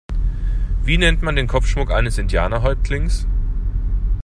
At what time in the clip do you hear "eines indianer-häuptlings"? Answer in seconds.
1.91-3.27